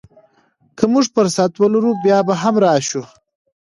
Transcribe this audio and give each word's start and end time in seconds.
که 0.77 0.83
موږ 0.91 1.05
فرصت 1.15 1.51
ولرو، 1.57 1.91
بیا 2.03 2.19
به 2.27 2.33
هم 2.41 2.55
راشو. 2.63 3.03